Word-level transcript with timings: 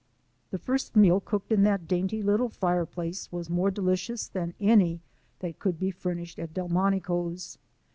6; 0.49 0.49
The 0.49 0.57
first 0.57 0.95
meal 0.95 1.19
cooked 1.19 1.51
in 1.51 1.61
that 1.61 1.87
dainty 1.87 2.23
little 2.23 2.49
fire 2.49 2.87
place 2.87 3.31
was 3.31 3.51
more 3.51 3.69
delicious 3.69 4.27
than 4.27 4.55
any 4.59 5.03
that 5.41 5.59
could 5.59 5.77
be 5.77 5.91
furnished 5.91 6.39
at 6.39 6.55
Delmonico's. 6.55 7.59